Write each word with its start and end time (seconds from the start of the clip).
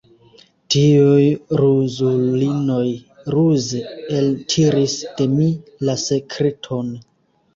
Tiuj 0.75 1.25
ruzulinoj 1.59 2.87
ruze 3.35 3.81
eltiris 4.21 4.95
de 5.19 5.27
mi 5.37 5.47
la 5.89 5.95
sekreton. 6.05 6.91